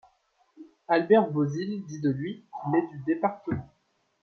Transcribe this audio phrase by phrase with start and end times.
[0.87, 3.69] Albert Bausil dit de lui qu'il est du département.